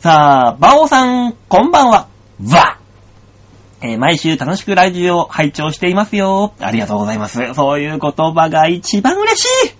[0.00, 2.08] さあ、バオさん、こんばんは。
[2.50, 2.78] わ
[3.80, 6.52] えー毎週楽しくラジオを拝聴していますよ。
[6.58, 7.54] ありがとうございます。
[7.54, 9.74] そういう言葉が一番嬉しい。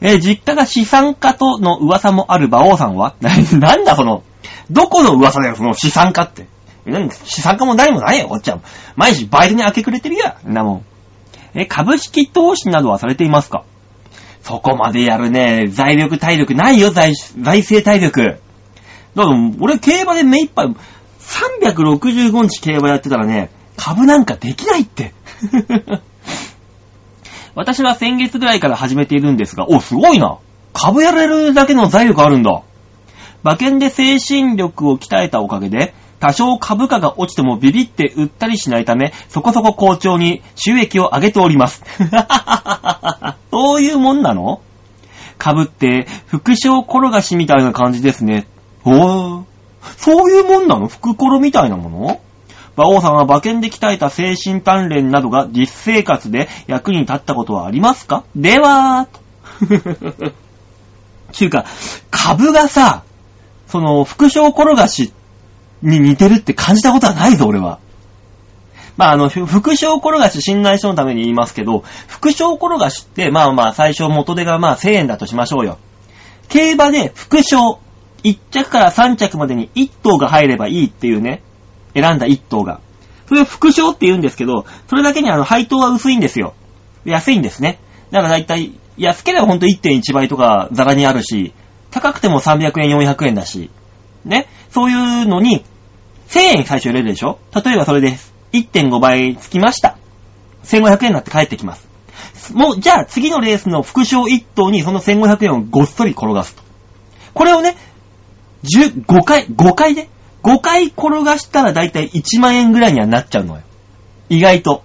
[0.00, 3.14] えー実家が資産家との噂もある馬王さんは？
[3.20, 4.22] な なんだその、
[4.70, 6.46] どこの噂だよ、その資産家って？
[6.84, 8.62] 何資産家も何もないよ、おっちゃん。
[8.96, 10.52] 毎日バイトに明け暮れてるやん。
[10.52, 10.84] なもん。
[11.54, 13.64] え、株式投資などはされていますか？
[14.42, 18.40] そこまでやるね、財力体力ないよ、財、財政体力。
[19.14, 20.74] だから、俺競馬で目いっぱい、
[21.20, 25.14] 365日競馬やってたらね、株なんかできないって。
[27.54, 30.38] 私は先月ぐらいから始めているんですが、お、すごいな。
[30.72, 32.62] 株やれるだけの財力あるんだ。
[33.44, 41.82] 馬券で精神力を鍛えたおかげで、多少株価が落ちてもビビって売ったりしないため、そこそこ好調に収益を上げております。
[43.50, 44.60] そういうもんなの？
[45.38, 48.46] 株って、副賞転がしみたいな感じですね。
[48.84, 49.42] おー。
[49.96, 50.86] そういうもんなの？
[50.86, 52.20] 福コロみたいなもの？
[52.76, 58.22] 馬王さんは馬券で鍛えた精神鍛錬などが実生活で役に立ったことはありますか？
[58.36, 60.30] ではーと。
[61.34, 61.64] ちゅうか、
[62.12, 63.02] 株がさ、
[63.66, 65.10] その、副賞転がしっ
[65.82, 67.78] に似てるって感じたことはないぞ、俺は。
[68.96, 75.78] まあ、あの、副賞転がし信頼書のために言いますけど、副賞転がしって、まあまあ、最初元手がまあ1000円だとしましょうよ。
[76.48, 77.80] 競馬で副賞、
[78.24, 81.42] 1着から3着までに1頭が入ればいいっていうね、
[81.94, 82.80] 選んだ1頭が。
[83.26, 86.54] それを副賞って言うんですけど、それだけにあの配当は薄いんですよ。
[87.04, 87.78] 安いんですね。
[88.10, 91.54] だからだいたい、安ければほんと1.1倍とかザラにあるし、
[91.90, 93.70] 高くても300円、400円だし、
[94.24, 94.48] ね。
[94.70, 95.64] そういうのに、
[96.32, 97.38] 1000円最初入れるでしょ？
[97.54, 98.32] 例えばそれです。
[98.52, 99.96] 1.5倍つきました。
[100.64, 101.86] 1500円になって帰ってきます。
[102.54, 106.62] もう、じゃあ次のレースの副賞1頭にその1500円をごっそり転がすと。
[107.34, 107.76] これをね、
[108.64, 110.08] 15回、5回で、
[110.42, 113.62] 5回転がしたらだいたい1万円ぐらいにはなっちゃうのよ。
[114.28, 114.82] 意外と。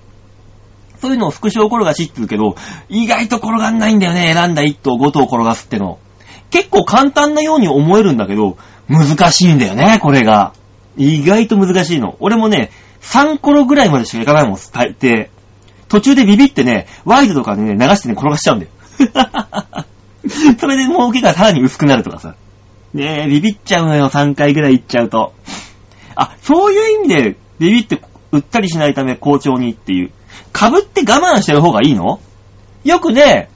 [1.01, 2.55] そういうのを副賞転がしって言うけど、
[2.89, 4.33] 意外と転がんないんだよね。
[4.33, 5.99] 選んだ1頭5頭転がすっての。
[6.49, 10.53] 結構簡単なように思えるんだけど、難しいんだよね、これが。
[10.97, 12.17] 意外と難しいの。
[12.19, 12.71] 俺もね、
[13.01, 15.29] 3コロぐらいまでしかいかないもん、大抵。
[15.87, 18.71] 途中でビビってね、ワイドとかでね、流してね、転がしちゃうんだよ。
[20.59, 22.35] それで儲けがさらに薄くなるとかさ。
[22.93, 25.33] ねえ、ビビっちゃうのよ、3回ぐらい行っちゃうと。
[26.15, 30.11] あ、そういう意味で、ビビって売ったりしないため好調にっていう。
[30.51, 32.19] 株って我慢してる方がいいの？
[32.83, 33.49] よくね、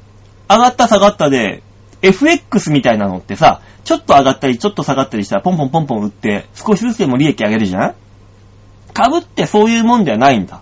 [0.49, 1.63] 上がった下がったで、
[2.01, 7.95] FX みたいなのってさ、ちょっと上がったりちょっと下がったりしたらポンポンポンポン売って少しずつでも利益上げるじゃん？
[8.93, 10.61] 株ってそういうもんではないんだ。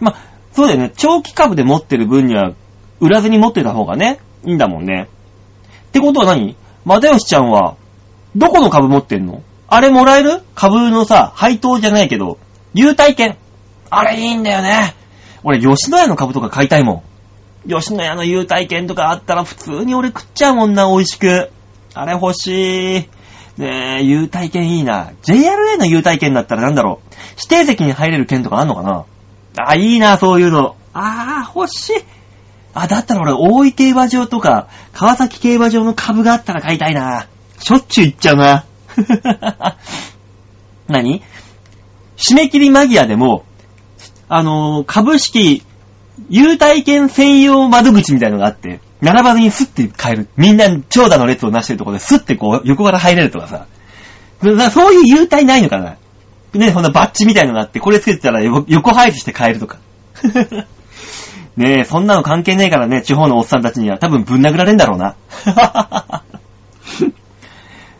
[0.00, 0.16] ま、
[0.52, 0.92] そうだよね。
[0.96, 2.52] 長期株で持ってる分には
[3.00, 5.08] 売らずに持ってた方がね、いいんだもんね。
[5.88, 6.56] ってことは何？
[6.84, 7.76] まだよしちゃんは、
[8.36, 9.42] どこの株持ってんの？
[9.68, 10.42] あれもらえる？
[10.54, 12.38] 株のさ、配当じゃないけど、
[12.74, 13.36] 優待券。
[13.90, 14.94] あれいいんだよね。
[15.42, 17.02] 俺、吉野家の株とか買いたいもん。
[17.68, 21.50] 吉野家の優待券とかあったら普通に俺食っちゃうもんな、美味しく。
[21.94, 23.08] あれ欲しい。
[23.56, 25.12] ねえ、優待券いいな。
[25.22, 27.14] JRA の優待券だったらなんだろう。
[27.36, 29.04] 指定席に入れる券とかあんのかな
[29.56, 30.76] あ、いいな、そういうの。
[30.92, 31.92] あー、欲しい。
[32.74, 37.28] あ、だったら俺、大井競馬場とか、川崎競馬場の株があったら買いたいな。
[37.60, 38.64] しょっちゅう行っちゃうな。
[40.88, 41.22] 何？
[42.16, 43.44] 締め切り間際でも、
[44.28, 45.62] あのー株式、
[46.28, 50.28] 優待券専用窓口みたいのがあって、並ばずにスッて買える。
[50.36, 53.66] みんな長蛇の列をなしてるところでスッてこう横から入れるとかさ。
[54.42, 55.96] なそういう優待ないのかな
[56.52, 59.78] ね、ほんなバッジみたいのがあって、これつけてたら横配置して買えるとか。
[61.56, 65.14] ねえ、そんなの関係ねえからね、地方のおっさんたちには多分ぶん殴られんだろうな。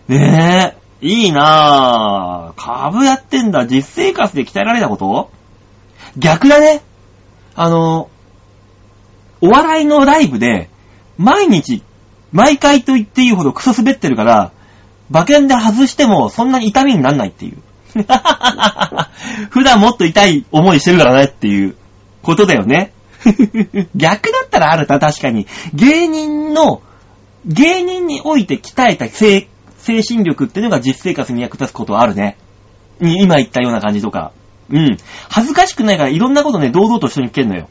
[0.09, 2.61] ねえ、いいなぁ。
[2.61, 3.67] 株やってんだ。
[3.67, 5.31] 実生活で鍛えられたこと？
[6.17, 6.83] 逆だね。
[7.57, 8.09] あの、
[9.41, 10.69] お笑いのライブで、
[11.19, 11.83] 毎日、
[12.33, 14.53] 毎回と言っていいほどクソ滑ってるから、
[15.11, 17.59] 馬券で外してもそんなに痛みになんないっていう。
[19.51, 21.77] 普段もっと痛い思いしてるからねっていう
[22.23, 22.93] ことだよね。
[23.95, 25.47] 逆だったらあるな、確かに。
[25.75, 26.83] 芸人の、
[27.47, 29.47] 芸人において鍛えた精
[30.03, 32.37] 神力っていうのが実生活に役立つことはあるね。
[33.01, 34.33] に今言ったような感じとか。
[34.71, 34.97] うん。
[35.29, 37.69] 恥ずかしくないからいろんなことね、堂々と人に聞けんのよ。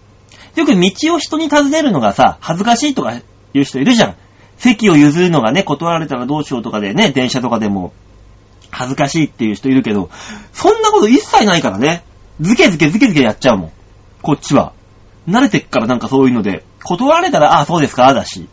[0.56, 3.14] よく道を人に尋ねるのがさ、恥ずかしいとか
[3.54, 4.16] 言う人いるじゃん。
[4.58, 7.94] 席を譲るのがね、断られたらどうしようとかでね、電車とかでも、
[8.70, 10.10] 恥ずかしいっていう人いるけど、
[10.52, 12.04] そんなこと一切ないからね。
[12.39, 13.72] ズケズケズケズケやっちゃうもん。
[14.22, 14.74] こっちは。
[15.28, 18.48] 慣れてっからなんかそういうので、断られたら、ああ、そうですか、だし。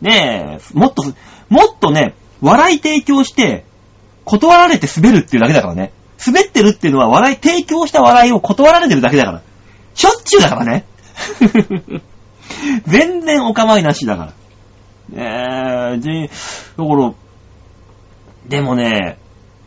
[0.00, 1.04] ねえ、もっと、
[1.48, 3.64] もっとね、笑い提供して、
[4.24, 5.92] 断られて滑るっていうだけだからね。
[6.24, 9.42] 滑ってるっていうのは笑い、提供した笑いを断られてるだけだから。
[9.94, 10.84] しょっちゅうだからね。
[12.86, 14.32] 全然お構いなしだから。
[15.14, 16.28] えー、で、
[16.76, 17.12] だから、
[18.48, 19.18] でもね、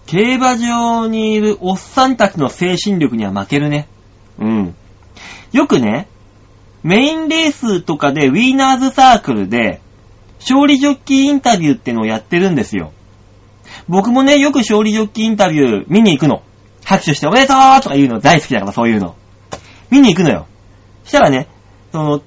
[0.06, 3.88] 競馬場にいるおっさんたちの精神力には負けるね。
[4.40, 4.76] うん。
[5.52, 6.08] よくね、
[6.84, 9.82] メインレースとかでウィーナーズサークルで、
[10.40, 12.92] 勝利ジョッキーインタビューってのをやってるんですよ。
[13.88, 16.42] 僕もね、よく勝利ジョッキインタビュー見に行くの。
[16.84, 19.16] 拍手しておめでとうとか言うの大好きだからそういうの。
[19.90, 20.48] 見に行くのよ。
[21.04, 21.48] したらね、
[21.92, 22.22] その、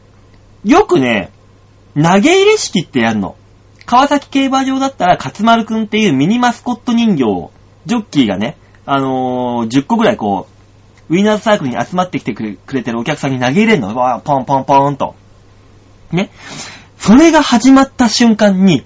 [0.65, 1.31] よくね、
[1.95, 3.37] 投げ入れ式ってやるの。
[3.87, 7.51] 川崎競馬場だったら、勝丸くんっていうミニマスコット人形を、
[7.87, 10.47] ジョッキーがね、あのー10個ぐらいこ
[11.09, 13.97] う、ウィナーズサークルに集まってきてくれてるお客さんに投げ入れるの。
[13.97, 15.15] わー、ポンポンポンと。
[16.13, 16.31] ね。
[16.99, 18.85] それが始まった瞬間に、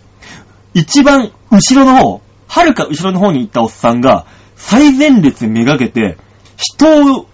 [0.74, 2.20] 一番後ろの方、
[2.54, 4.26] はるか後ろの方に行ったおっさんが、
[4.56, 6.18] 最前列めがけて、
[6.58, 7.26] 人を、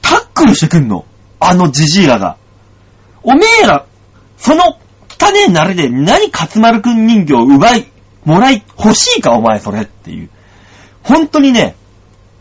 [0.00, 1.04] タックルしてくんの。
[1.40, 2.38] あのジジイらが。
[3.22, 3.84] おめえら、
[4.38, 4.78] その
[5.10, 7.86] 汚ねえ慣れで何勝丸くん人形を奪い、
[8.24, 10.30] もらい、欲しいかお前それっていう。
[11.02, 11.76] 本当にね、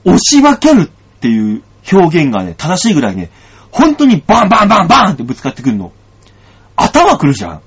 [0.06, 3.30] 押し分けるっていう表現がね、正しいぐらいね、
[3.72, 5.92] 本当にバンバンバンバンってぶつかってくるの。
[6.78, 7.62] 頭くるじゃん。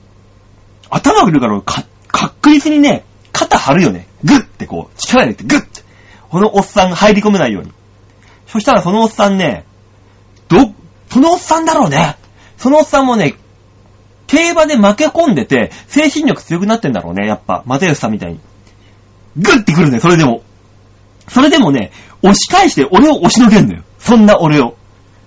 [0.88, 3.04] 頭くるからか、確実にね、
[3.36, 4.08] 肩張るよね。
[4.24, 5.82] グッてこう、力入れてグッて。
[6.30, 7.72] このおっさんが入り込めないように。
[8.46, 9.64] そしたらそのおっさんね、
[10.48, 10.72] ど、
[11.10, 12.16] そのおっさんだろうね。
[12.56, 13.34] そのおっさんもね、
[14.26, 17.62] 競馬で負け込んでて、精神力強くなってんだろうね、やっぱ。
[17.66, 18.40] マテウスさんみたいに。
[19.36, 20.42] グッてくるね、それでも。
[21.28, 23.82] それでもね、押し返して俺を押しのけんのよ。
[23.98, 24.76] そんな俺を。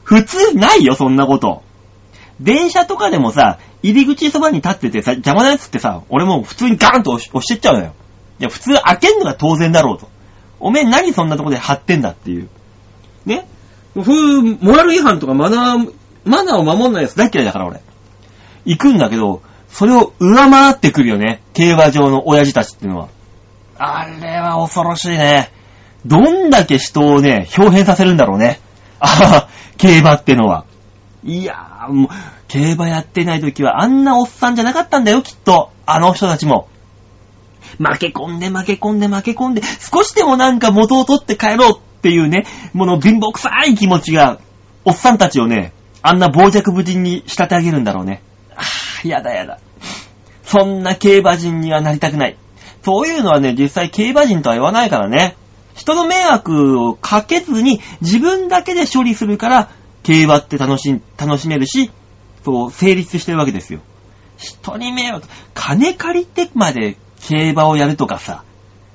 [0.03, 1.62] 普通ないよ、そんなこと。
[2.42, 7.94] 電車とかでもさ、入り口そばに立っててさ、邪魔なやつってさ、俺もう普通にガーンと押し押してっちゃうのよ。
[8.40, 10.10] いや、普通開けんのが当然だろうと。
[10.60, 12.50] おめえ何そんなとこで貼ってんだっていう。
[13.26, 13.48] ね？
[13.94, 15.94] ふう、モラル違反とかマナー、
[16.26, 17.82] マナーを守んないやつ大嫌いだから俺。
[18.66, 21.42] 行くんだけど、それを上回ってくるよね。
[21.54, 23.10] 競馬場の親父たちっていうのは。
[23.78, 25.52] あれは恐ろしいね。
[26.06, 28.60] どんだけ人をね、表変させるんだろうね。
[29.00, 30.66] ああ、競馬ってのは。
[31.24, 32.10] いやー、もう、
[32.48, 35.72] 競馬やってない時はあんなおっさんじゃなかったんだよ、きっと。
[35.86, 36.68] あの人たちも。
[37.78, 44.40] 負け込んで負け込んで負け込んで、少しでもなんか元を取って帰ろうっていうね、もの貧乏臭い気持ちが、
[44.86, 48.22] おっさんたちをね、あんな傍若無人に仕立て上げるんだろうね。
[48.56, 48.62] あ
[49.04, 49.60] あ、やだやだ。
[50.44, 52.38] そんな競馬人にはなりたくない。
[52.84, 55.36] そういうのはね、実際競馬人とは言わないからね。
[55.76, 59.70] 人の迷惑をかけずに自分だけで処理するから、
[60.10, 61.91] 競馬って楽し、楽しめるし、
[62.43, 63.82] そう、成立してるわけですよ。
[64.38, 68.43] 人に迷惑、金借りてまで競馬をやるとかさ、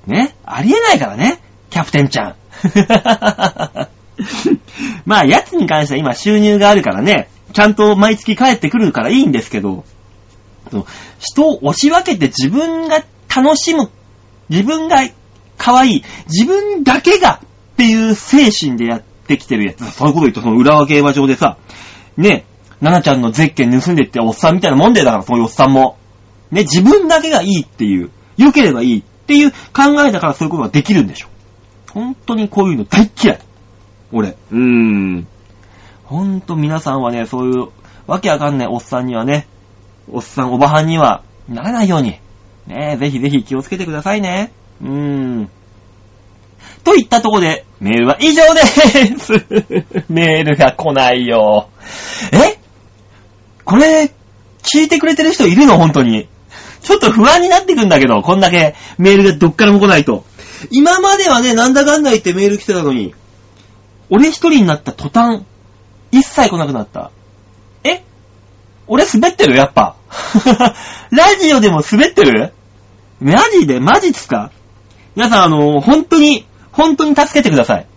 [0.07, 2.35] ね、ありえないからね、キャプテンちゃん。
[5.05, 9.85] まあ、奴に関しては今収入があるからね、ちゃんと毎月帰ってくるからいいんですけど、
[11.19, 13.89] 人を押し分けて自分が楽しむ、
[14.49, 14.97] 自分が
[15.57, 19.89] 可愛い、自分だけがっていう精神でやってきてるやつ。
[19.91, 21.57] そういうこと言うと、その浦和競馬場でさ、
[22.17, 22.45] ね、
[22.81, 25.97] ナナちゃんのゼッケン盗んでっておっさんみたいなもんでだから、そういうおっさんも。
[26.51, 31.27] ね、自分だけがいいっていう、良ければいいっていう考えだからそういうことができるんでしょ。
[31.91, 33.39] 本当にこういうの大っ嫌い。
[34.11, 34.29] 俺。
[34.29, 35.27] うーん。
[36.03, 37.67] ほんと皆さんはね、そういう
[38.05, 39.47] わけわかんないおっさんにはね、
[40.11, 42.19] おっさん、おばはんにはならないように、
[42.67, 44.51] ね、ぜひぜひ気をつけてくださいね。
[44.81, 45.49] うーん。
[46.85, 49.33] といったとこで、メールは以上でーす。
[50.07, 51.69] メールが来ないよ。
[52.31, 52.59] え？
[53.65, 54.11] これ、
[54.61, 55.77] 聞いてくれてる人いるの？
[55.77, 56.29] 本当に。
[56.83, 60.23] ちょっと不安になってくんだけど、こんだけメールがどっからも来ないと。
[60.69, 63.15] 今まではね、なんだかんだ言ってメール来てたのに、
[64.11, 65.41] 俺一人になった途端、
[66.11, 67.09] 一切来なくなった。
[67.83, 68.03] え？
[68.85, 69.57] 俺滑ってる？
[69.57, 69.95] やっぱ。
[71.09, 72.53] ラジオでも滑ってる？
[73.19, 73.79] マジで？
[73.79, 74.51] マジっすか？
[75.15, 77.87] 皆さん、あの、本当に、本当に助けてください。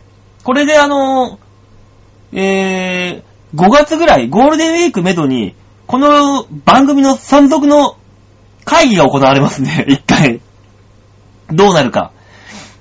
[0.45, 1.39] これであの、
[2.33, 5.55] えー、5月ぐらい、ゴールデンウィークめどに、
[5.87, 7.97] この番組の存続の
[8.65, 10.41] 会議が行われますね、 一回。
[11.51, 12.13] どうなるか。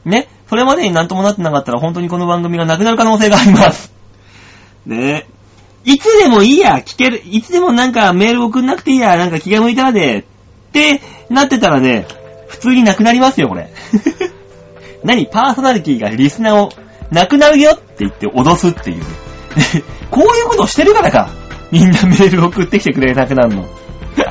[0.06, 0.28] ね。
[0.50, 3.92] それまでになんともなってなかったら、本当にこの番組がなくなる可能性があります。
[4.86, 5.26] ね
[5.84, 10.24] いつでもいいや、聞ける、いつでもなんかメール送んなくていいや、なんか気が向いたらで、っ
[10.74, 12.06] てなってたらね、
[12.48, 13.70] 普通になくなりますよ、これ。
[15.04, 16.70] 何パーソナリティがリスナーを、
[17.12, 19.04] なくなるよって言って脅すっていうね。
[20.12, 21.30] こういうことをしてるからか。
[21.72, 23.66] みんなメール送ってきてくれなくなるの。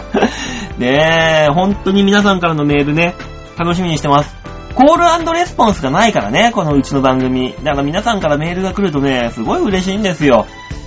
[0.78, 3.14] ねえ、本当に皆さんからのメールね、
[3.58, 4.34] 楽しみにしてます。
[4.74, 7.54] コールレスポンスがないからね、このうちの番組。
[7.62, 10.46] だから皆さんからメールが来るとね、すごい嬉しいんですよ。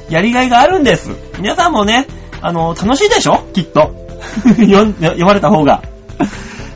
[0.10, 1.12] やりがいがあるんです。
[1.40, 2.06] 皆さんもね、
[2.42, 3.44] あの、楽しいでしょ？
[3.54, 3.92] きっと。
[4.60, 5.82] 読読まれた方が。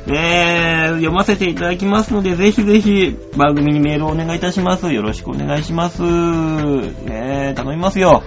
[0.08, 4.92] ねえ、読ませていただきますので、ぜひぜひ番組にメールをお願いいたします。
[4.92, 6.02] よろしくお願いします。
[6.02, 8.24] ねえ、頼みますよ。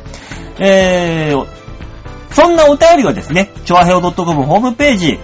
[0.58, 1.46] えー、
[2.30, 5.18] そんなお便りはですね、ちょあへお .com ホームページ、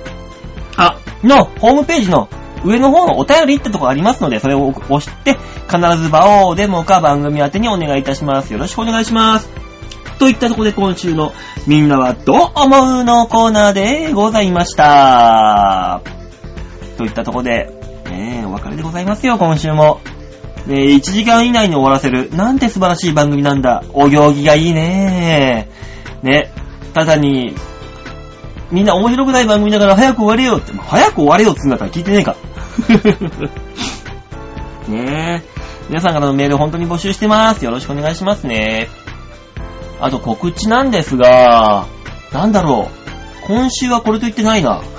[0.76, 2.28] あ、の、ホームページの
[2.64, 5.38] 上の方のお便りってとこありますので、それを押して、
[5.70, 8.52] 必ず場をデモか番組宛てにお願いいたします。
[8.52, 9.48] よろしくお願いします。
[10.18, 11.32] といったところで今週の
[11.66, 16.21] みんなはどう思うのコーナーでございました。
[16.96, 17.70] といったとこで、
[18.10, 20.00] ねえ、お別れでございますよ、今週も。
[20.66, 23.82] ねえ、1時間以内に終わらせる、なんて素晴らしい番組なんだ。
[23.92, 25.68] お行儀がいいね
[26.22, 26.52] ね、
[26.94, 27.54] ただに、
[28.70, 32.36] みんな面白くない番組だから早く終われよって、早く終われよって言うんだったら聞いてねえか。
[34.88, 35.52] ねえ。
[35.88, 37.64] 皆さんからのメール本当に募集してます。
[37.64, 38.88] よろしくお願いしますね。
[40.00, 41.86] あと告知なんですが、
[42.32, 43.01] なんだろう。
[43.46, 44.82] 今週はこれと言ってないな。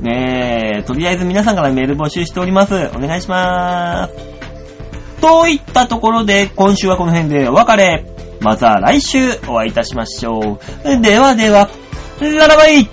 [0.00, 2.90] ねえ、とりあえず皆さんからメール募集しております。
[2.94, 5.20] お願いしまーす。
[5.20, 8.04] といったところで、今週はこの辺でお別れ。
[8.40, 11.00] また来週お会いいたしましょう。
[11.00, 11.68] ではでは、
[12.20, 12.88] ララバイ